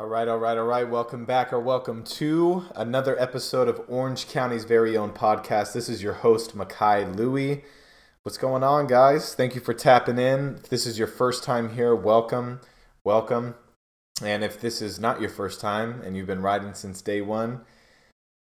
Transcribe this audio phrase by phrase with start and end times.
[0.00, 0.88] All right, all right, all right.
[0.88, 5.74] Welcome back or welcome to another episode of Orange County's very own podcast.
[5.74, 7.64] This is your host, Makai Lui.
[8.22, 9.34] What's going on, guys?
[9.34, 10.54] Thank you for tapping in.
[10.54, 12.62] If this is your first time here, welcome,
[13.04, 13.56] welcome.
[14.24, 17.60] And if this is not your first time and you've been riding since day one,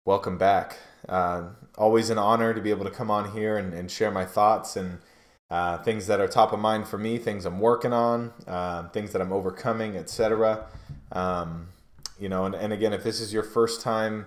[0.05, 0.79] welcome back.
[1.09, 4.25] Uh, always an honor to be able to come on here and, and share my
[4.25, 4.99] thoughts and
[5.51, 9.13] uh, things that are top of mind for me, things I'm working on, uh, things
[9.13, 10.67] that I'm overcoming, etc.
[11.13, 11.69] Um,
[12.19, 14.27] you know, and, and again, if this is your first time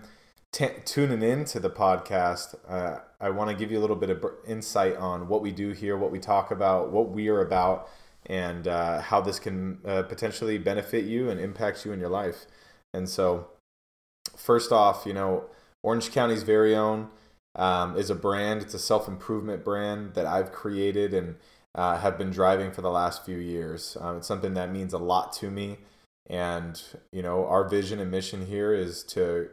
[0.52, 4.09] t- tuning in to the podcast, uh, I want to give you a little bit
[4.09, 7.89] of insight on what we do here, what we talk about, what we are about,
[8.25, 12.45] and uh, how this can uh, potentially benefit you and impact you in your life.
[12.94, 13.47] And so,
[14.38, 15.45] first off, you know,
[15.83, 17.09] Orange County's very own
[17.59, 18.62] um, is a brand.
[18.62, 21.36] It's a self improvement brand that I've created and
[21.76, 23.98] uh, have been driving for the last few years.
[24.00, 25.77] Um, it's something that means a lot to me.
[26.27, 26.81] And,
[27.12, 29.50] you know, our vision and mission here is to,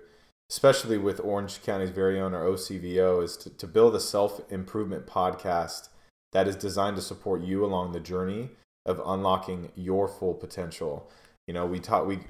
[0.50, 5.06] especially with Orange County's very own or OCVO, is to, to build a self improvement
[5.06, 5.89] podcast
[6.33, 8.50] that is designed to support you along the journey
[8.84, 11.11] of unlocking your full potential.
[11.48, 12.20] You know, we talk, we,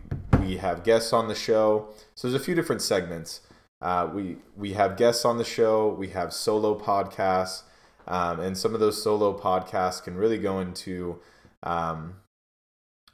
[0.41, 1.89] we have guests on the show.
[2.15, 3.41] So there's a few different segments.
[3.87, 5.95] Uh, we we have guests on the show.
[5.95, 7.63] We have solo podcasts,
[8.09, 11.21] um, and some of those solo podcasts can really go into
[11.63, 12.17] um,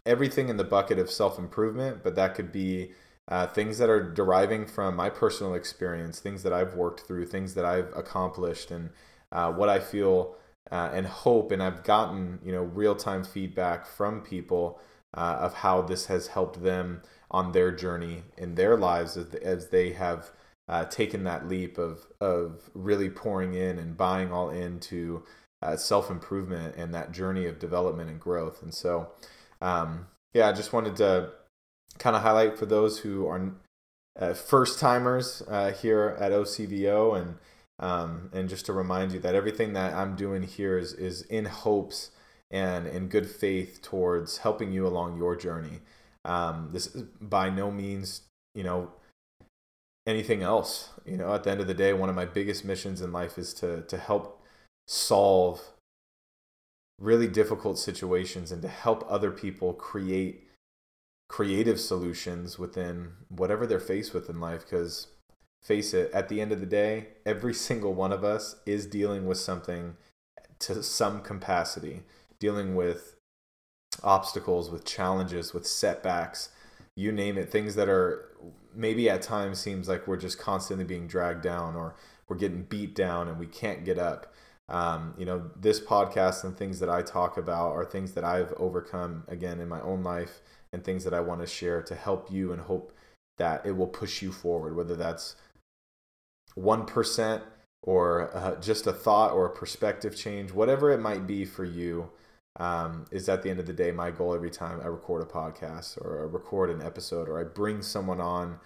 [0.07, 2.03] everything in the bucket of self improvement.
[2.03, 2.93] But that could be
[3.29, 7.53] uh, things that are deriving from my personal experience, things that I've worked through, things
[7.53, 8.89] that I've accomplished, and
[9.31, 10.37] uh, what I feel
[10.71, 11.53] uh, and hope.
[11.53, 14.81] And I've gotten you know real time feedback from people
[15.13, 19.69] uh, of how this has helped them on their journey in their lives as, as
[19.69, 20.33] they have
[20.69, 25.25] uh, taken that leap of of really pouring in and buying all into
[25.63, 28.63] uh, self improvement and that journey of development and growth.
[28.63, 29.11] And so,
[29.61, 31.31] um, yeah, I just wanted to
[31.99, 33.53] kind of highlight for those who are
[34.19, 37.37] uh, first timers uh, here at OCVO and
[37.79, 41.47] um, and just to remind you that everything that I'm doing here is is in
[41.47, 42.11] hopes
[42.51, 45.81] and in good faith towards helping you along your journey.
[46.25, 48.23] Um, this is by no means,
[48.55, 48.93] you know,
[50.07, 50.91] anything else.
[51.05, 53.39] You know, at the end of the day, one of my biggest missions in life
[53.39, 54.43] is to to help
[54.87, 55.73] solve
[56.99, 60.49] really difficult situations and to help other people create
[61.29, 65.09] creative solutions within whatever they're faced with in life because
[65.63, 69.27] face it at the end of the day every single one of us is dealing
[69.27, 69.97] with something
[70.59, 72.03] to some capacity
[72.39, 73.17] dealing with
[74.03, 76.51] obstacles with challenges with setbacks
[76.95, 78.29] you name it things that are
[78.75, 81.95] maybe at times seems like we're just constantly being dragged down or
[82.29, 84.33] we're getting beat down and we can't get up.
[84.69, 88.53] Um, you know, this podcast and things that I talk about are things that I've
[88.55, 90.41] overcome again in my own life
[90.73, 92.93] and things that I want to share to help you and hope
[93.39, 95.37] that it will push you forward, whether that's
[96.57, 97.43] 1%
[97.83, 102.11] or uh, just a thought or a perspective change, whatever it might be for you
[102.57, 105.27] um, is at the end of the day my goal every time I record a
[105.27, 108.59] podcast or I record an episode or I bring someone on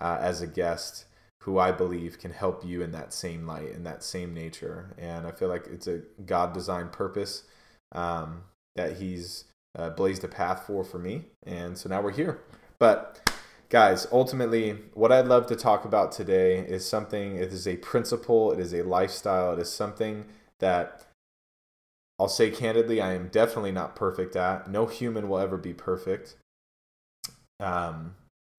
[0.00, 1.04] uh, as a guest
[1.44, 4.94] who I believe can help you in that same light in that same nature.
[4.98, 7.42] And I feel like it's a God designed purpose
[7.92, 8.44] um,
[8.76, 9.44] that He's
[9.78, 11.26] uh, blazed a path for for me.
[11.44, 12.40] And so now we're here.
[12.78, 13.30] But
[13.68, 18.50] guys, ultimately, what I'd love to talk about today is something, it is a principle,
[18.52, 20.24] it is a lifestyle, it is something
[20.60, 21.03] that
[22.18, 24.70] I'll say candidly, I am definitely not perfect at.
[24.70, 26.36] No human will ever be perfect,
[27.58, 28.14] um,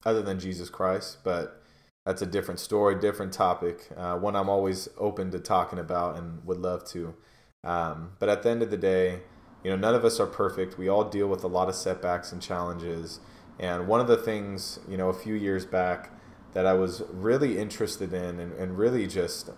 [0.05, 1.19] other than Jesus Christ.
[1.23, 1.61] But
[2.05, 3.89] that's a different story, different topic.
[3.95, 7.15] Uh, one I'm always open to talking about and would love to.
[7.63, 9.21] Um, but at the end of the day,
[9.63, 10.77] you know, none of us are perfect.
[10.77, 13.19] We all deal with a lot of setbacks and challenges.
[13.57, 16.11] And one of the things, you know, a few years back
[16.53, 19.49] that I was really interested in and, and really just,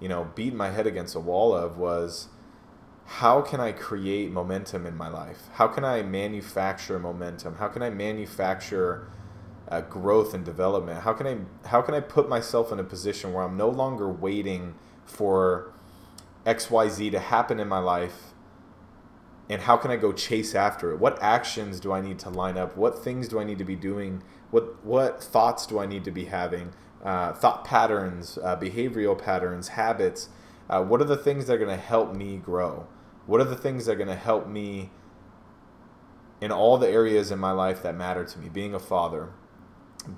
[0.00, 2.28] you know, beating my head against a wall of was
[3.08, 5.48] how can I create momentum in my life?
[5.54, 7.56] How can I manufacture momentum?
[7.56, 9.08] How can I manufacture
[9.66, 11.00] uh, growth and development?
[11.00, 14.10] How can I how can I put myself in a position where I'm no longer
[14.10, 14.74] waiting
[15.06, 15.72] for
[16.44, 18.34] X Y Z to happen in my life?
[19.48, 20.98] And how can I go chase after it?
[20.98, 22.76] What actions do I need to line up?
[22.76, 24.22] What things do I need to be doing?
[24.50, 26.74] What what thoughts do I need to be having?
[27.02, 30.28] Uh, thought patterns, uh, behavioral patterns, habits.
[30.68, 32.86] Uh, what are the things that are going to help me grow?
[33.28, 34.88] What are the things that are going to help me
[36.40, 38.48] in all the areas in my life that matter to me?
[38.48, 39.28] Being a father,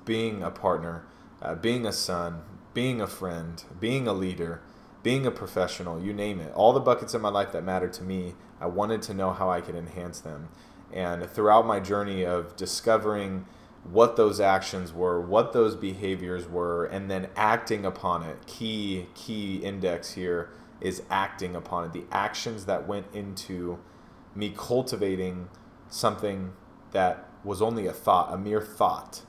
[0.05, 1.03] being a partner,
[1.41, 2.43] uh, being a son,
[2.73, 4.61] being a friend, being a leader,
[5.03, 6.53] being a professional, you name it.
[6.53, 9.51] All the buckets in my life that matter to me, I wanted to know how
[9.51, 10.47] I could enhance them.
[10.93, 13.45] And throughout my journey of discovering
[13.83, 18.47] what those actions were, what those behaviors were, and then acting upon it.
[18.47, 21.93] Key key index here is acting upon it.
[21.93, 23.79] The actions that went into
[24.35, 25.49] me cultivating
[25.89, 26.53] something
[26.91, 29.23] that was only a thought, a mere thought,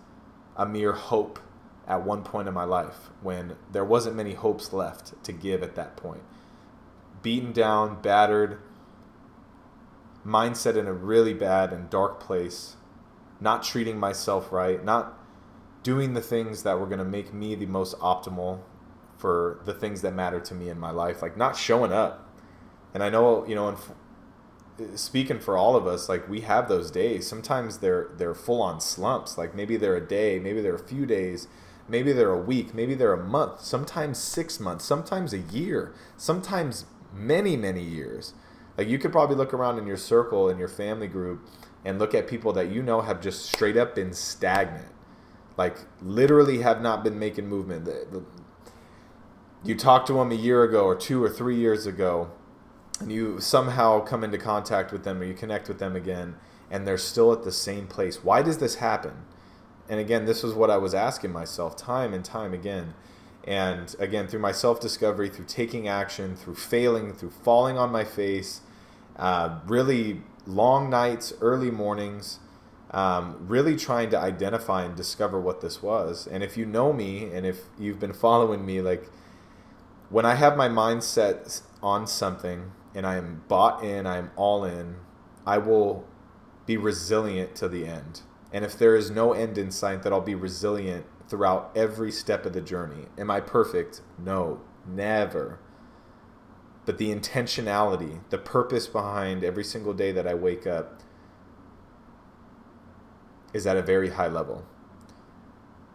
[0.56, 1.38] a mere hope
[1.86, 5.74] at one point in my life when there wasn't many hopes left to give at
[5.74, 6.22] that point.
[7.22, 8.58] Beaten down, battered,
[10.26, 12.76] mindset in a really bad and dark place,
[13.40, 15.18] not treating myself right, not
[15.82, 18.60] doing the things that were going to make me the most optimal
[19.22, 22.28] for the things that matter to me in my life, like not showing up.
[22.92, 26.90] And I know, you know, and speaking for all of us, like we have those
[26.90, 27.24] days.
[27.24, 29.38] Sometimes they're they're full on slumps.
[29.38, 31.46] Like maybe they're a day, maybe they're a few days,
[31.86, 36.86] maybe they're a week, maybe they're a month, sometimes six months, sometimes a year, sometimes
[37.14, 38.34] many many years.
[38.76, 41.46] Like you could probably look around in your circle in your family group
[41.84, 44.88] and look at people that you know have just straight up been stagnant.
[45.56, 47.88] Like literally have not been making movement.
[49.64, 52.30] You talked to them a year ago or two or three years ago
[53.00, 56.36] and you somehow come into contact with them or you connect with them again
[56.70, 58.24] and they're still at the same place.
[58.24, 59.24] Why does this happen?
[59.88, 62.94] And again, this was what I was asking myself time and time again.
[63.44, 68.04] And again, through my self discovery, through taking action, through failing, through falling on my
[68.04, 68.60] face,
[69.16, 72.38] uh, really long nights, early mornings,
[72.92, 76.26] um, really trying to identify and discover what this was.
[76.26, 79.08] And if you know me and if you've been following me, like
[80.12, 84.30] when I have my mind set on something, and I am bought in, I am
[84.36, 84.96] all in,
[85.46, 86.04] I will
[86.66, 88.20] be resilient to the end.
[88.52, 92.44] And if there is no end in sight, that I'll be resilient throughout every step
[92.44, 93.06] of the journey.
[93.16, 94.02] Am I perfect?
[94.22, 95.58] No, never.
[96.84, 101.00] But the intentionality, the purpose behind every single day that I wake up
[103.54, 104.66] is at a very high level.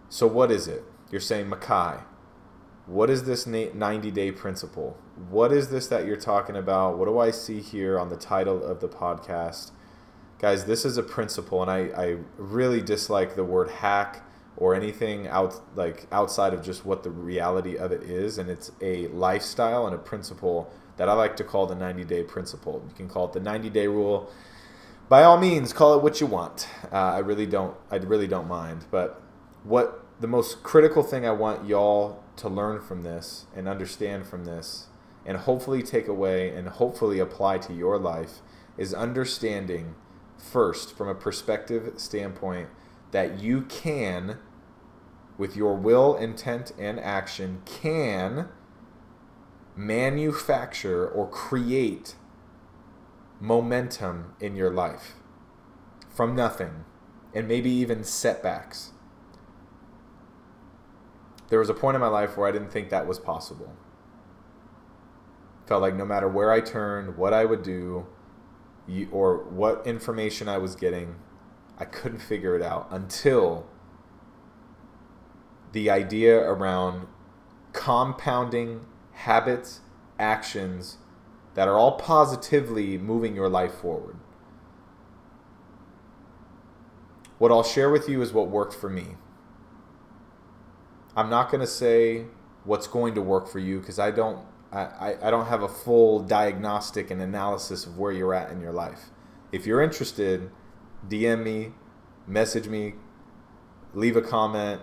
[0.09, 0.83] So, what is it?
[1.11, 2.03] You're saying, Makai,
[2.87, 4.97] what is this 90 day principle?
[5.29, 6.97] What is this that you're talking about?
[6.97, 9.71] What do I see here on the title of the podcast?
[10.39, 14.23] Guys, this is a principle, and I, I really dislike the word hack
[14.55, 18.71] or anything out like outside of just what the reality of it is and it's
[18.81, 22.83] a lifestyle and a principle that I like to call the 90 day principle.
[22.87, 24.31] You can call it the 90 day rule.
[25.09, 26.67] By all means, call it what you want.
[26.91, 27.75] Uh, I really don't.
[27.91, 28.85] I really don't mind.
[28.91, 29.21] But
[29.63, 34.45] what the most critical thing I want y'all to learn from this and understand from
[34.45, 34.87] this
[35.25, 38.39] and hopefully take away and hopefully apply to your life
[38.77, 39.95] is understanding
[40.37, 42.69] first from a perspective standpoint
[43.11, 44.37] that you can
[45.37, 48.47] with your will intent and action can
[49.75, 52.15] manufacture or create
[53.39, 55.13] momentum in your life
[56.09, 56.83] from nothing
[57.33, 58.93] and maybe even setbacks
[61.49, 63.73] there was a point in my life where I didn't think that was possible.
[65.65, 68.07] Felt like no matter where I turned, what I would do,
[69.11, 71.15] or what information I was getting,
[71.77, 73.65] I couldn't figure it out until
[75.73, 77.07] the idea around
[77.73, 79.81] compounding habits,
[80.17, 80.97] actions
[81.53, 84.17] that are all positively moving your life forward.
[87.37, 89.15] What I'll share with you is what worked for me.
[91.17, 92.25] I'm not going to say
[92.63, 96.19] what's going to work for you because I don't I, I don't have a full
[96.19, 99.09] diagnostic and analysis of where you're at in your life.
[99.51, 100.51] If you're interested,
[101.07, 101.71] DM me,
[102.27, 102.93] message me,
[103.93, 104.81] leave a comment.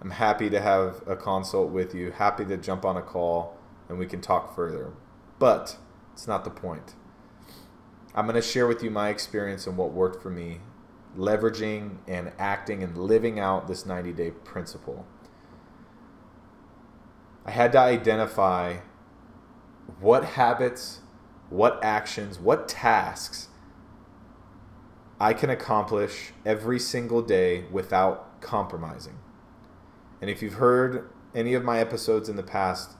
[0.00, 3.56] I'm happy to have a consult with you, happy to jump on a call
[3.88, 4.92] and we can talk further.
[5.40, 5.76] But
[6.12, 6.94] it's not the point.
[8.14, 10.60] I'm going to share with you my experience and what worked for me,
[11.16, 15.06] leveraging and acting and living out this 90 day principle.
[17.48, 18.76] I had to identify
[20.00, 21.00] what habits,
[21.48, 23.48] what actions, what tasks
[25.18, 29.18] I can accomplish every single day without compromising.
[30.20, 32.98] And if you've heard any of my episodes in the past,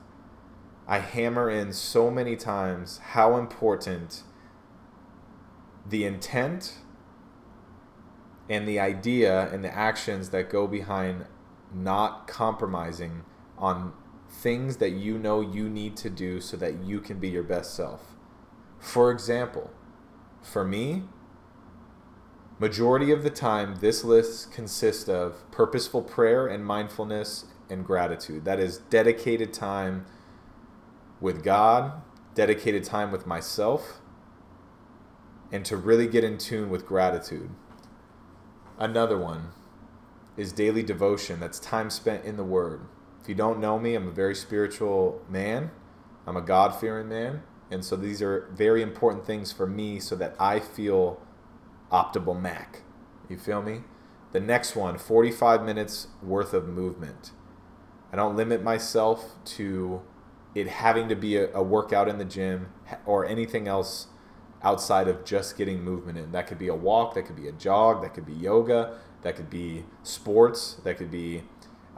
[0.87, 4.23] I hammer in so many times how important
[5.87, 6.79] the intent
[8.49, 11.27] and the idea and the actions that go behind
[11.71, 13.25] not compromising
[13.55, 13.93] on
[14.29, 17.73] things that you know you need to do so that you can be your best
[17.75, 18.15] self.
[18.79, 19.71] For example,
[20.41, 21.03] for me,
[22.59, 28.45] majority of the time this list consists of purposeful prayer and mindfulness and gratitude.
[28.45, 30.05] That is dedicated time
[31.19, 32.01] with God,
[32.35, 33.99] dedicated time with myself,
[35.51, 37.49] and to really get in tune with gratitude.
[38.77, 39.49] Another one,
[40.39, 41.37] is daily devotion.
[41.39, 42.79] That's time spent in the Word.
[43.29, 45.69] You don't know me, I'm a very spiritual man.
[46.25, 47.43] I'm a God fearing man.
[47.69, 51.21] And so these are very important things for me so that I feel
[51.91, 52.81] optimal Mac.
[53.29, 53.81] You feel me?
[54.31, 57.29] The next one 45 minutes worth of movement.
[58.11, 60.01] I don't limit myself to
[60.55, 62.73] it having to be a, a workout in the gym
[63.05, 64.07] or anything else
[64.63, 66.31] outside of just getting movement in.
[66.31, 69.35] That could be a walk, that could be a jog, that could be yoga, that
[69.35, 71.43] could be sports, that could be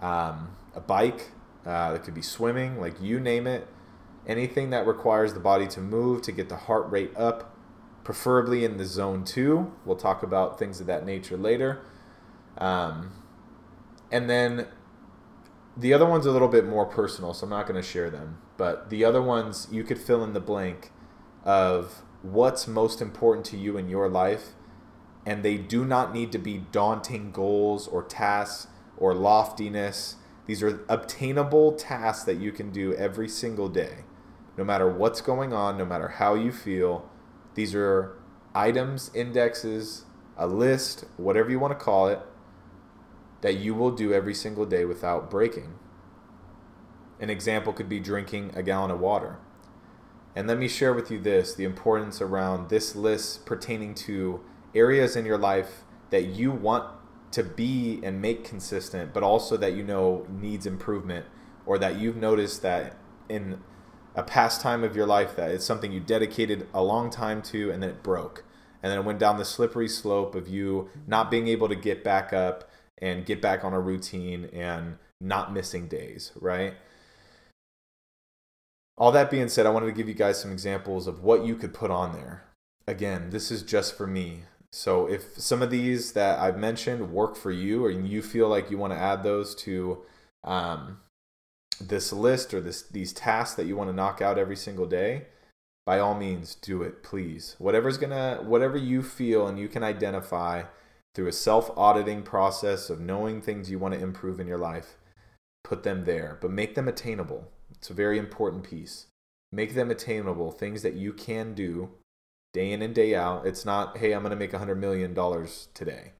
[0.01, 1.31] um, a bike,
[1.65, 3.67] uh, that could be swimming, like you name it.
[4.27, 7.55] Anything that requires the body to move to get the heart rate up,
[8.03, 9.71] preferably in the zone two.
[9.85, 11.81] We'll talk about things of that nature later.
[12.57, 13.11] Um,
[14.11, 14.67] and then
[15.77, 18.39] the other one's a little bit more personal, so I'm not going to share them.
[18.57, 20.91] But the other ones, you could fill in the blank
[21.43, 24.49] of what's most important to you in your life.
[25.25, 28.67] And they do not need to be daunting goals or tasks
[29.01, 30.15] or loftiness.
[30.45, 34.05] These are obtainable tasks that you can do every single day.
[34.57, 37.09] No matter what's going on, no matter how you feel,
[37.55, 38.17] these are
[38.53, 40.05] items, indexes,
[40.37, 42.19] a list, whatever you want to call it,
[43.41, 45.73] that you will do every single day without breaking.
[47.19, 49.37] An example could be drinking a gallon of water.
[50.35, 54.41] And let me share with you this the importance around this list pertaining to
[54.75, 57.00] areas in your life that you want
[57.31, 61.25] to be and make consistent, but also that you know needs improvement
[61.65, 62.97] or that you've noticed that
[63.29, 63.59] in
[64.15, 67.71] a past time of your life that it's something you dedicated a long time to
[67.71, 68.43] and then it broke.
[68.83, 72.03] And then it went down the slippery slope of you not being able to get
[72.03, 76.73] back up and get back on a routine and not missing days, right?
[78.97, 81.55] All that being said, I wanted to give you guys some examples of what you
[81.55, 82.43] could put on there.
[82.87, 84.43] Again, this is just for me.
[84.73, 88.71] So if some of these that I've mentioned work for you or you feel like
[88.71, 90.03] you want to add those to
[90.43, 90.99] um,
[91.79, 95.25] this list or this these tasks that you want to knock out every single day,
[95.85, 97.55] by all means do it, please.
[97.59, 100.63] Whatever's gonna whatever you feel and you can identify
[101.13, 104.97] through a self-auditing process of knowing things you want to improve in your life,
[105.63, 107.51] put them there, but make them attainable.
[107.71, 109.07] It's a very important piece.
[109.51, 111.89] Make them attainable, things that you can do
[112.53, 113.45] day in and day out.
[113.45, 115.15] It's not, hey, I'm going to make $100 million
[115.73, 116.13] today.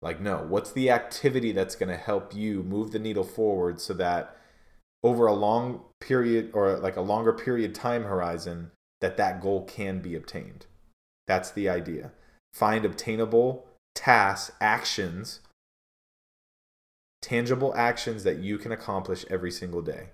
[0.00, 3.94] Like, no, what's the activity that's going to help you move the needle forward so
[3.94, 4.36] that
[5.02, 10.00] over a long period or like a longer period time horizon, that that goal can
[10.00, 10.66] be obtained?
[11.26, 12.12] That's the idea.
[12.52, 15.40] Find obtainable tasks, actions,
[17.20, 20.10] tangible actions that you can accomplish every single day.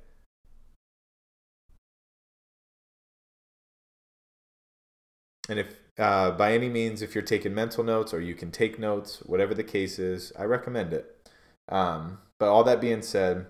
[5.49, 8.79] And if uh, by any means, if you're taking mental notes or you can take
[8.79, 11.29] notes, whatever the case is, I recommend it.
[11.69, 13.47] Um, but all that being said,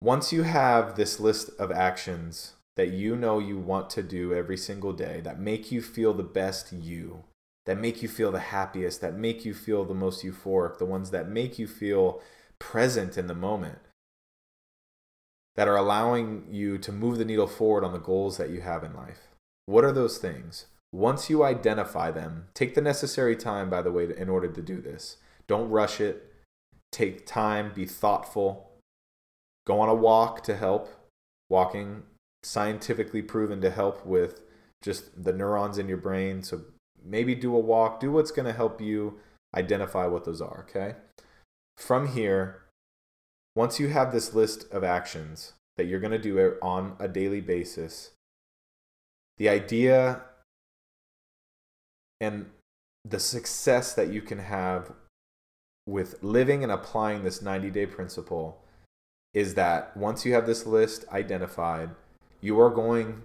[0.00, 4.56] once you have this list of actions that you know you want to do every
[4.56, 7.22] single day that make you feel the best you,
[7.66, 11.10] that make you feel the happiest, that make you feel the most euphoric, the ones
[11.10, 12.20] that make you feel
[12.58, 13.78] present in the moment,
[15.54, 18.82] that are allowing you to move the needle forward on the goals that you have
[18.82, 19.31] in life.
[19.66, 20.66] What are those things?
[20.92, 24.80] Once you identify them, take the necessary time, by the way, in order to do
[24.80, 25.16] this.
[25.46, 26.32] Don't rush it.
[26.90, 28.72] Take time, be thoughtful.
[29.66, 30.88] Go on a walk to help.
[31.48, 32.02] Walking,
[32.42, 34.40] scientifically proven to help with
[34.82, 36.42] just the neurons in your brain.
[36.42, 36.62] So
[37.04, 39.18] maybe do a walk, do what's going to help you
[39.54, 40.96] identify what those are, okay?
[41.76, 42.62] From here,
[43.54, 47.40] once you have this list of actions that you're going to do on a daily
[47.40, 48.10] basis,
[49.42, 50.20] the idea
[52.20, 52.46] and
[53.04, 54.92] the success that you can have
[55.84, 58.62] with living and applying this 90 day principle
[59.34, 61.90] is that once you have this list identified,
[62.40, 63.22] you are going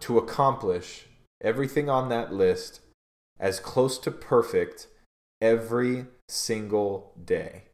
[0.00, 1.06] to accomplish
[1.40, 2.80] everything on that list
[3.38, 4.88] as close to perfect
[5.40, 7.66] every single day.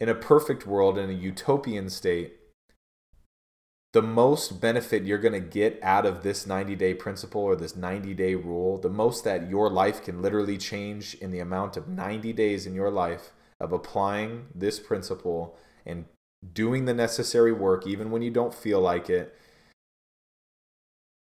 [0.00, 2.32] In a perfect world, in a utopian state,
[3.94, 7.76] the most benefit you're going to get out of this 90 day principle or this
[7.76, 11.86] 90 day rule, the most that your life can literally change in the amount of
[11.86, 16.06] 90 days in your life of applying this principle and
[16.52, 19.32] doing the necessary work, even when you don't feel like it.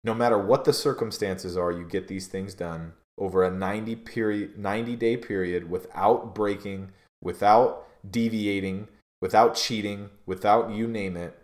[0.03, 4.59] No matter what the circumstances are, you get these things done over a 90 period
[4.59, 8.87] 90 day period without breaking, without deviating,
[9.23, 11.35] without cheating, without you name it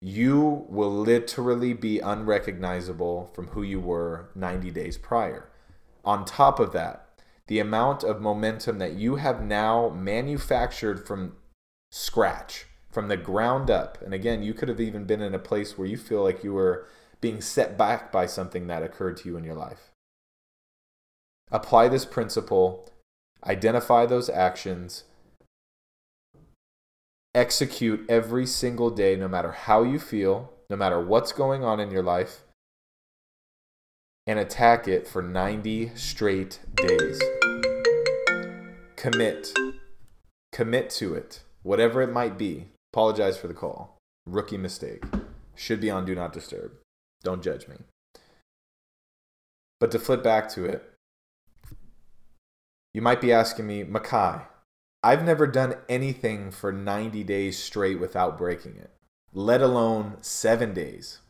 [0.00, 5.50] you will literally be unrecognizable from who you were 90 days prior.
[6.04, 7.06] On top of that,
[7.46, 11.36] the amount of momentum that you have now manufactured from
[11.90, 14.00] scratch, from the ground up.
[14.00, 16.54] And again, you could have even been in a place where you feel like you
[16.54, 16.86] were
[17.20, 19.90] being set back by something that occurred to you in your life.
[21.50, 22.88] Apply this principle,
[23.44, 25.04] identify those actions,
[27.34, 31.90] execute every single day, no matter how you feel, no matter what's going on in
[31.90, 32.42] your life,
[34.26, 37.20] and attack it for 90 straight days.
[38.96, 39.52] Commit.
[40.52, 42.68] Commit to it, whatever it might be.
[42.92, 43.96] Apologize for the call.
[44.26, 45.04] Rookie mistake.
[45.54, 46.72] Should be on Do Not Disturb.
[47.22, 47.76] Don't judge me.
[49.78, 50.90] But to flip back to it,
[52.92, 54.42] you might be asking me, Makai,
[55.02, 58.90] I've never done anything for 90 days straight without breaking it,
[59.32, 61.20] let alone seven days,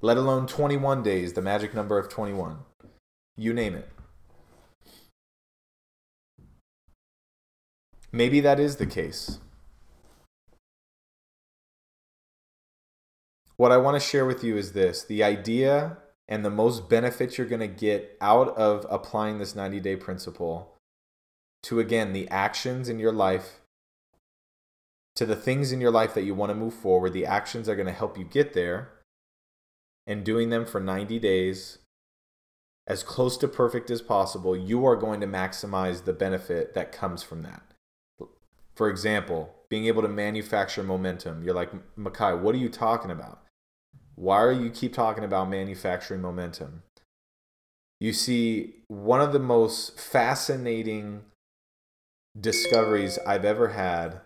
[0.00, 2.58] let alone 21 days, the magic number of 21.
[3.36, 3.88] You name it.
[8.12, 9.40] Maybe that is the case.
[13.56, 17.36] What I want to share with you is this the idea and the most benefits
[17.36, 20.77] you're going to get out of applying this 90 day principle
[21.64, 23.60] to, again, the actions in your life,
[25.16, 27.12] to the things in your life that you want to move forward.
[27.12, 28.90] The actions are going to help you get there.
[30.06, 31.78] And doing them for 90 days,
[32.86, 37.22] as close to perfect as possible, you are going to maximize the benefit that comes
[37.22, 37.62] from that.
[38.74, 41.42] For example, being able to manufacture momentum.
[41.44, 43.42] You're like, Makai, what are you talking about?
[44.14, 46.82] Why are you keep talking about manufacturing momentum?
[48.00, 51.22] You see, one of the most fascinating
[52.40, 54.20] discoveries I've ever had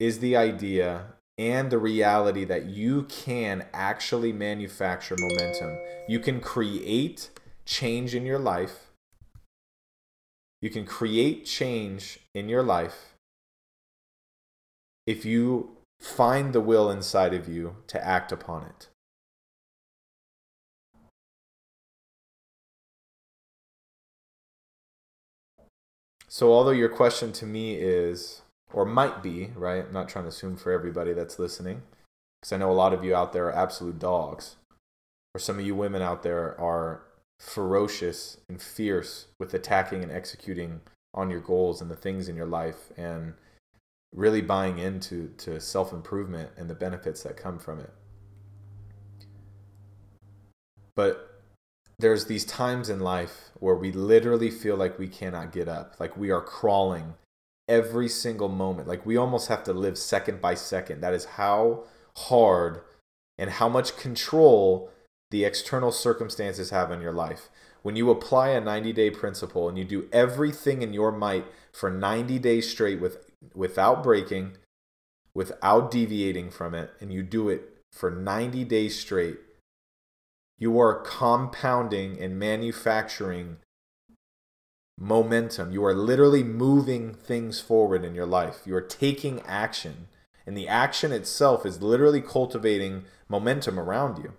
[0.00, 5.78] is the idea and the reality that you can actually manufacture momentum.
[6.08, 7.30] You can create
[7.64, 8.86] change in your life.
[10.60, 13.14] You can create change in your life
[15.06, 18.88] if you find the will inside of you to act upon it.
[26.38, 29.84] So, although your question to me is, or might be, right?
[29.84, 31.82] I'm not trying to assume for everybody that's listening,
[32.40, 34.54] because I know a lot of you out there are absolute dogs,
[35.34, 37.02] or some of you women out there are
[37.40, 40.80] ferocious and fierce with attacking and executing
[41.12, 43.34] on your goals and the things in your life and
[44.14, 47.90] really buying into to self-improvement and the benefits that come from it.
[50.94, 51.27] But
[51.98, 56.16] there's these times in life where we literally feel like we cannot get up, like
[56.16, 57.14] we are crawling
[57.68, 58.86] every single moment.
[58.86, 61.00] Like we almost have to live second by second.
[61.00, 61.84] That is how
[62.16, 62.82] hard
[63.36, 64.90] and how much control
[65.30, 67.48] the external circumstances have in your life.
[67.82, 71.90] When you apply a 90 day principle and you do everything in your might for
[71.90, 74.52] 90 days straight with, without breaking,
[75.34, 79.38] without deviating from it, and you do it for 90 days straight,
[80.58, 83.58] you are compounding and manufacturing
[84.98, 85.70] momentum.
[85.70, 88.62] You are literally moving things forward in your life.
[88.66, 90.08] You are taking action.
[90.46, 94.32] And the action itself is literally cultivating momentum around you.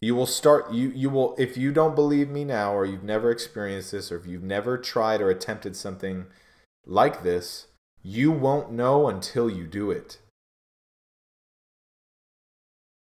[0.00, 3.30] You will start you you will if you don't believe me now or you've never
[3.30, 6.26] experienced this or if you've never tried or attempted something
[6.84, 7.68] like this,
[8.02, 10.18] you won't know until you do it.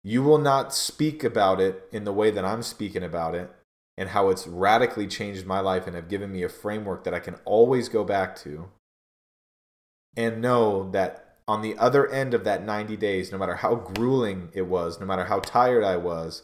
[0.04, 3.52] You will not speak about it in the way that I'm speaking about it
[3.98, 7.20] and how it's radically changed my life and have given me a framework that I
[7.20, 8.70] can always go back to
[10.18, 14.50] and know that on the other end of that 90 days, no matter how grueling
[14.54, 16.44] it was, no matter how tired I was,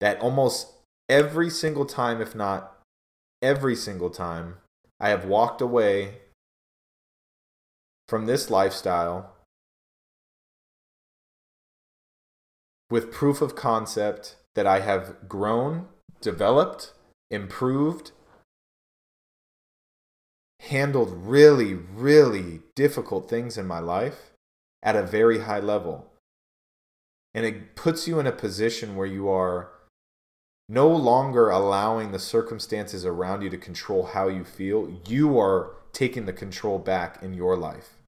[0.00, 0.72] that almost
[1.08, 2.80] every single time, if not
[3.42, 4.56] every single time,
[4.98, 6.20] I have walked away
[8.08, 9.33] from this lifestyle
[12.94, 15.88] with proof of concept that I have grown,
[16.20, 16.92] developed,
[17.28, 18.12] improved,
[20.60, 24.30] handled really, really difficult things in my life
[24.80, 26.06] at a very high level.
[27.34, 29.70] And it puts you in a position where you are
[30.68, 35.00] no longer allowing the circumstances around you to control how you feel.
[35.08, 37.98] You are taking the control back in your life.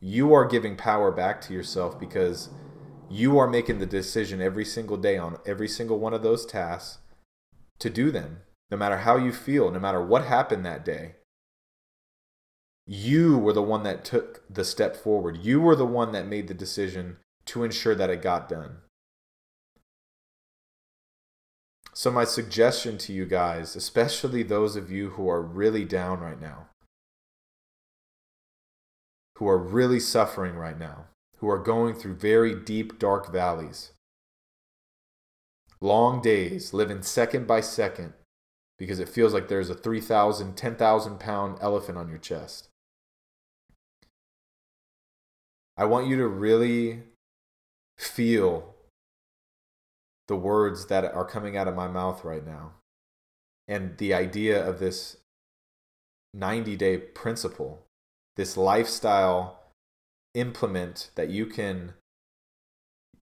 [0.00, 2.48] You are giving power back to yourself because
[3.14, 6.98] you are making the decision every single day on every single one of those tasks
[7.78, 11.14] to do them, no matter how you feel, no matter what happened that day.
[12.86, 15.38] You were the one that took the step forward.
[15.38, 18.78] You were the one that made the decision to ensure that it got done.
[21.94, 26.40] So, my suggestion to you guys, especially those of you who are really down right
[26.40, 26.66] now,
[29.36, 33.92] who are really suffering right now, who are going through very deep, dark valleys,
[35.80, 38.14] long days, living second by second,
[38.78, 42.68] because it feels like there's a 3,000, 10,000 pound elephant on your chest.
[45.76, 47.02] I want you to really
[47.98, 48.74] feel
[50.28, 52.72] the words that are coming out of my mouth right now
[53.68, 55.16] and the idea of this
[56.32, 57.86] 90 day principle,
[58.36, 59.63] this lifestyle
[60.34, 61.94] implement that you can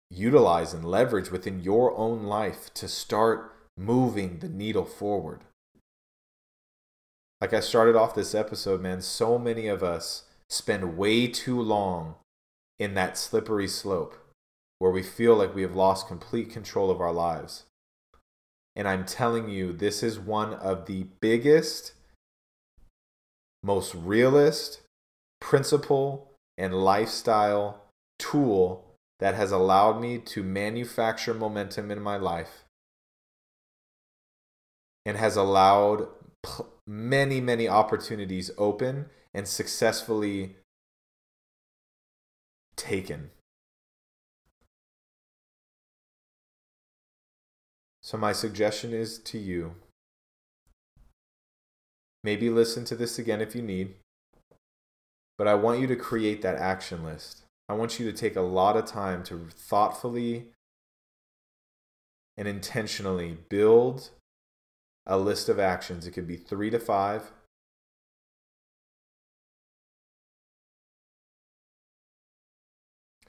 [0.09, 5.41] utilize and leverage within your own life to start moving the needle forward.
[7.41, 12.15] Like I started off this episode, man, so many of us spend way too long
[12.77, 14.15] in that slippery slope
[14.79, 17.65] where we feel like we have lost complete control of our lives.
[18.75, 21.93] And I'm telling you, this is one of the biggest,
[23.61, 24.81] most realist
[25.41, 26.28] principle
[26.59, 27.85] and lifestyle
[28.19, 28.85] tool
[29.19, 32.65] that has allowed me to manufacture momentum in my life
[35.05, 36.07] and has allowed
[36.85, 40.57] many, many opportunities open and successfully
[42.75, 43.31] taken.
[48.01, 49.75] So, my suggestion is to you
[52.23, 53.95] maybe listen to this again if you need,
[55.39, 57.43] but I want you to create that action list.
[57.69, 60.47] I want you to take a lot of time to thoughtfully
[62.35, 64.09] and intentionally build
[65.05, 66.05] a list of actions.
[66.05, 67.31] It could be three to five.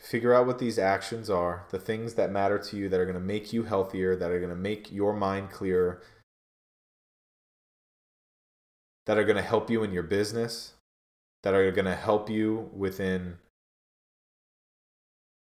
[0.01, 3.15] Figure out what these actions are, the things that matter to you that are going
[3.15, 6.03] to make you healthier, that are going to make your mind clearer,
[9.07, 10.73] that are going to help you in your business,
[11.43, 13.39] that are going to help you within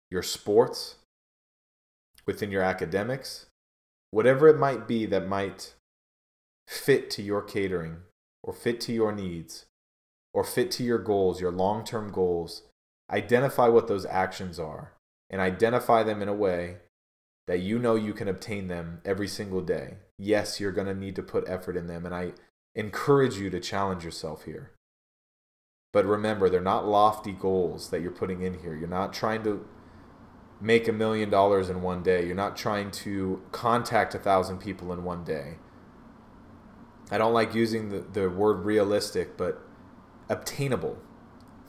[0.09, 0.95] your sports,
[2.25, 3.47] within your academics,
[4.11, 5.73] whatever it might be that might
[6.67, 7.97] fit to your catering
[8.43, 9.65] or fit to your needs
[10.33, 12.63] or fit to your goals, your long term goals,
[13.11, 14.93] identify what those actions are
[15.29, 16.77] and identify them in a way
[17.47, 19.95] that you know you can obtain them every single day.
[20.17, 22.33] Yes, you're going to need to put effort in them, and I
[22.75, 24.71] encourage you to challenge yourself here.
[25.93, 28.75] But remember, they're not lofty goals that you're putting in here.
[28.75, 29.65] You're not trying to
[30.59, 32.25] make a million dollars in one day.
[32.25, 35.57] You're not trying to contact a thousand people in one day.
[37.11, 39.61] I don't like using the, the word realistic, but
[40.29, 40.97] obtainable.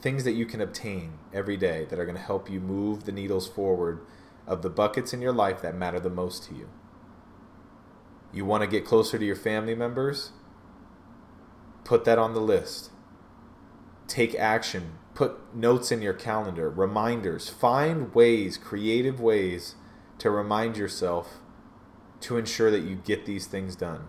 [0.01, 3.11] Things that you can obtain every day that are going to help you move the
[3.11, 4.05] needles forward
[4.47, 6.69] of the buckets in your life that matter the most to you.
[8.33, 10.31] You want to get closer to your family members?
[11.83, 12.89] Put that on the list.
[14.07, 17.49] Take action put notes in your calendar, reminders.
[17.49, 19.75] Find ways, creative ways
[20.19, 21.39] to remind yourself
[22.19, 24.07] to ensure that you get these things done.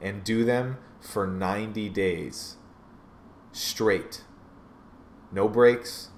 [0.00, 2.56] And do them for 90 days
[3.50, 4.24] straight.
[5.32, 6.10] No breaks,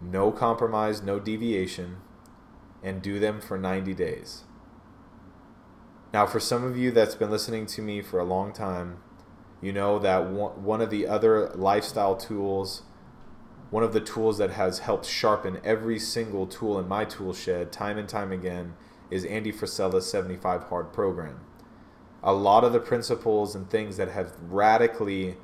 [0.00, 1.98] no compromise, no deviation,
[2.82, 4.44] and do them for 90 days.
[6.12, 8.98] Now, for some of you that's been listening to me for a long time,
[9.64, 12.82] you know that one of the other lifestyle tools
[13.74, 17.72] one of the tools that has helped sharpen every single tool in my tool shed
[17.72, 18.74] time and time again
[19.10, 21.40] is Andy Frisella's 75 Hard program.
[22.22, 25.38] A lot of the principles and things that have radically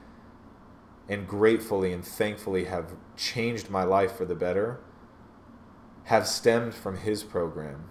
[1.09, 4.79] and gratefully and thankfully have changed my life for the better
[6.05, 7.91] have stemmed from his program.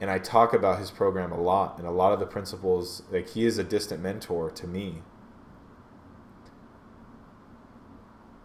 [0.00, 3.30] And I talk about his program a lot and a lot of the principles like
[3.30, 5.02] he is a distant mentor to me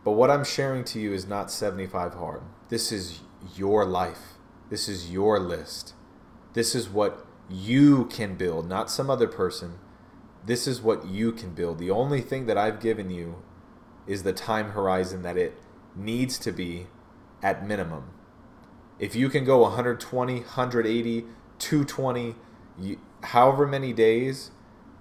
[0.03, 2.41] But what I'm sharing to you is not 75 hard.
[2.69, 3.21] This is
[3.55, 4.33] your life.
[4.69, 5.93] This is your list.
[6.53, 9.79] This is what you can build, not some other person.
[10.45, 11.79] This is what you can build.
[11.79, 13.43] The only thing that I've given you
[14.05, 15.57] is the time horizon that it
[15.95, 16.87] needs to be
[17.41, 18.11] at minimum.
[18.99, 21.25] If you can go 120, 180,
[21.63, 22.35] 220,
[22.77, 24.51] you, however many days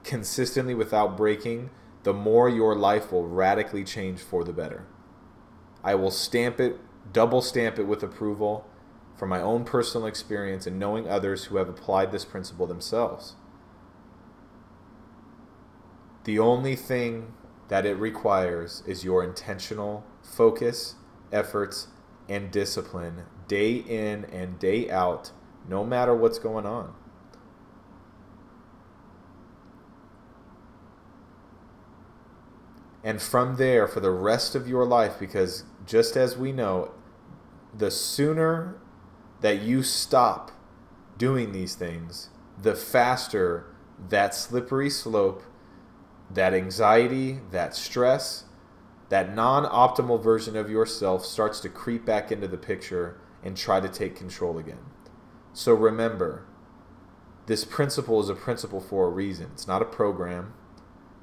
[0.04, 1.70] consistently without breaking,
[2.04, 4.86] the more your life will radically change for the better.
[5.82, 6.78] I will stamp it,
[7.12, 8.64] double stamp it with approval
[9.16, 13.34] from my own personal experience and knowing others who have applied this principle themselves.
[16.22, 17.34] The only thing
[17.66, 20.94] that it requires is your intentional focus,
[21.32, 21.88] efforts,
[22.28, 25.32] and discipline day in and day out
[25.68, 26.94] no matter what's going on.
[33.04, 36.92] And from there, for the rest of your life, because just as we know,
[37.76, 38.76] the sooner
[39.40, 40.52] that you stop
[41.18, 43.66] doing these things, the faster
[44.08, 45.42] that slippery slope,
[46.30, 48.44] that anxiety, that stress,
[49.08, 53.80] that non optimal version of yourself starts to creep back into the picture and try
[53.80, 54.91] to take control again.
[55.52, 56.44] So remember,
[57.46, 59.50] this principle is a principle for a reason.
[59.52, 60.54] It's not a program.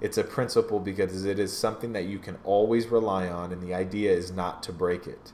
[0.01, 3.73] It's a principle because it is something that you can always rely on, and the
[3.73, 5.33] idea is not to break it.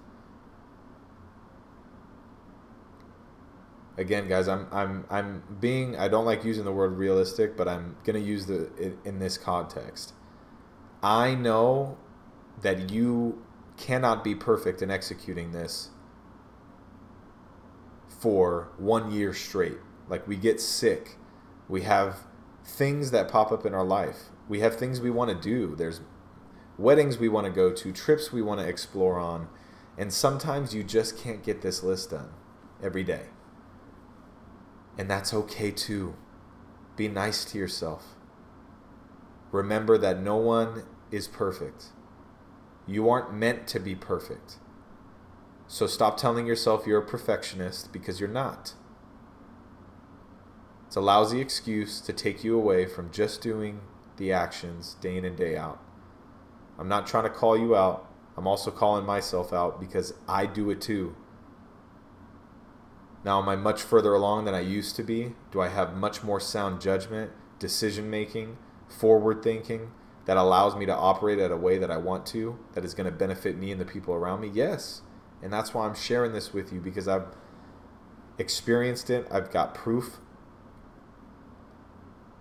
[3.97, 7.95] Again, guys, I'm I'm I'm being I don't like using the word realistic, but I'm
[8.03, 10.13] gonna use the in, in this context.
[11.03, 11.97] I know
[12.61, 13.43] that you
[13.77, 15.89] cannot be perfect in executing this
[18.25, 19.77] for one year straight.
[20.09, 21.17] Like we get sick,
[21.69, 22.27] we have
[22.63, 25.75] things that pop up in our life we have things we want to do.
[25.75, 26.01] There's
[26.77, 29.47] weddings we want to go to, trips we want to explore on,
[29.97, 32.29] and sometimes you just can't get this list done
[32.83, 33.27] every day.
[34.97, 36.15] And that's okay too.
[36.95, 38.15] Be nice to yourself.
[39.51, 41.87] Remember that no one is perfect.
[42.87, 44.57] You aren't meant to be perfect.
[45.67, 48.73] So stop telling yourself you're a perfectionist because you're not.
[50.87, 53.81] It's a lousy excuse to take you away from just doing
[54.17, 55.81] the actions day in and day out.
[56.77, 58.09] I'm not trying to call you out.
[58.37, 61.15] I'm also calling myself out because I do it too.
[63.23, 65.33] Now, am I much further along than I used to be?
[65.51, 69.91] Do I have much more sound judgment, decision making, forward thinking
[70.25, 73.09] that allows me to operate at a way that I want to, that is going
[73.09, 74.51] to benefit me and the people around me?
[74.53, 75.01] Yes.
[75.41, 77.27] And that's why I'm sharing this with you because I've
[78.37, 79.27] experienced it.
[79.31, 80.17] I've got proof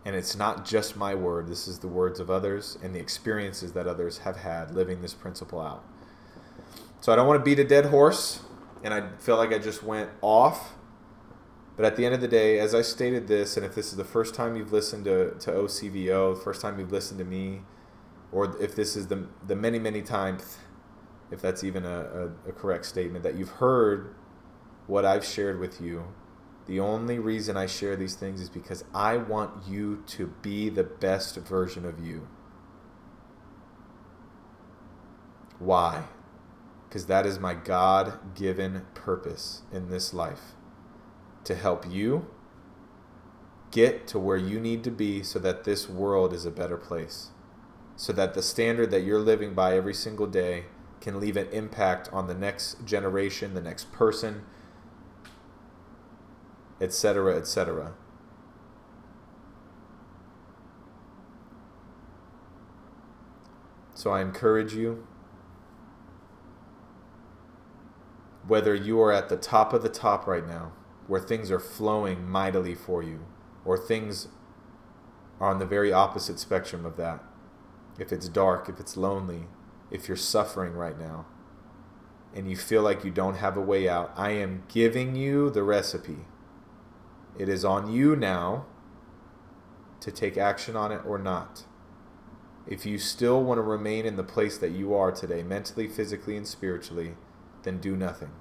[0.04, 3.72] and it's not just my word, this is the words of others and the experiences
[3.72, 5.82] that others have had living this principle out.
[7.00, 8.40] So I don't want to beat a dead horse,
[8.82, 10.72] and I feel like I just went off.
[11.76, 13.96] But at the end of the day, as I stated this, and if this is
[13.96, 17.62] the first time you've listened to, to OCVO, the first time you've listened to me,
[18.30, 20.58] or if this is the, the many, many times,
[21.34, 24.14] if that's even a, a, a correct statement, that you've heard
[24.86, 26.04] what I've shared with you,
[26.66, 30.84] the only reason I share these things is because I want you to be the
[30.84, 32.28] best version of you.
[35.58, 36.04] Why?
[36.88, 40.52] Because that is my God given purpose in this life
[41.42, 42.26] to help you
[43.72, 47.30] get to where you need to be so that this world is a better place.
[47.96, 50.66] So that the standard that you're living by every single day
[51.04, 54.42] can leave an impact on the next generation, the next person,
[56.80, 57.92] etc., etc.
[63.94, 65.06] So I encourage you,
[68.48, 70.72] whether you are at the top of the top right now,
[71.06, 73.26] where things are flowing mightily for you,
[73.62, 74.28] or things
[75.38, 77.22] are on the very opposite spectrum of that.
[77.98, 79.48] If it's dark, if it's lonely,
[79.94, 81.24] if you're suffering right now,
[82.34, 85.62] and you feel like you don't have a way out, I am giving you the
[85.62, 86.26] recipe.
[87.38, 88.66] It is on you now
[90.00, 91.62] to take action on it or not.
[92.66, 96.36] If you still want to remain in the place that you are today, mentally, physically,
[96.36, 97.14] and spiritually,
[97.62, 98.32] then do nothing.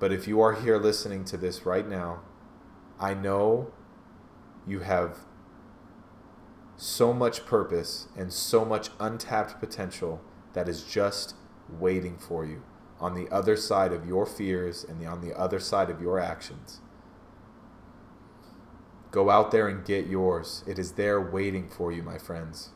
[0.00, 2.22] But if you are here listening to this right now,
[2.98, 3.70] I know
[4.66, 5.20] you have
[6.76, 10.20] so much purpose and so much untapped potential
[10.52, 11.34] that is just
[11.68, 12.62] waiting for you
[13.00, 16.80] on the other side of your fears and on the other side of your actions.
[19.10, 20.62] Go out there and get yours.
[20.66, 22.70] It is there waiting for you, my friends.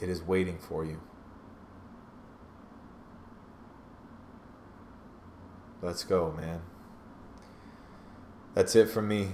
[0.00, 1.00] It is waiting for you.
[5.80, 6.62] Let's go, man.
[8.54, 9.30] That's it from me.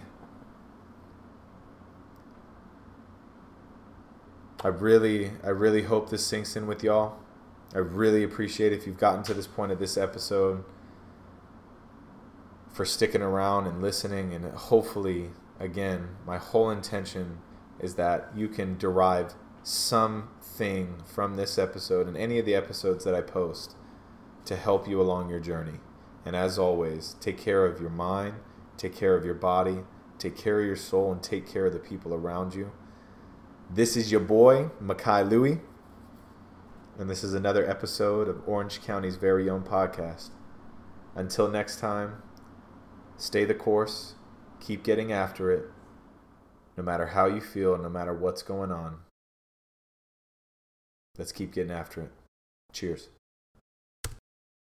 [4.61, 7.19] I really, I really hope this sinks in with y'all.
[7.75, 10.65] I really appreciate if you've gotten to this point of this episode
[12.73, 14.35] for sticking around and listening.
[14.35, 17.39] And hopefully, again, my whole intention
[17.79, 23.15] is that you can derive something from this episode and any of the episodes that
[23.15, 23.77] I post
[24.47, 25.79] to help you along your journey.
[26.25, 28.35] And as always, take care of your mind,
[28.77, 29.85] take care of your body,
[30.19, 32.73] take care of your soul, and take care of the people around you.
[33.71, 35.61] This is your boy, Makai Lui,
[36.99, 40.31] and this is another episode of Orange County's very own podcast.
[41.15, 42.23] Until next time,
[43.19, 44.15] stay the course,
[44.59, 45.67] keep getting after it,
[46.79, 49.01] no matter how you feel, no matter what's going on.
[51.19, 52.13] Let's keep getting after it.
[52.73, 53.11] Cheers.